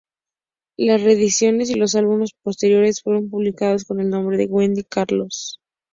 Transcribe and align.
Las 0.79 1.03
reediciones 1.03 1.69
y 1.69 1.75
los 1.75 1.93
álbumes 1.93 2.31
posteriores 2.41 3.03
fueron 3.03 3.29
publicados 3.29 3.85
con 3.85 3.99
el 3.99 4.09
nombre 4.09 4.35
de 4.37 4.47
Wendy 4.47 4.83
Carlos. 4.83 5.59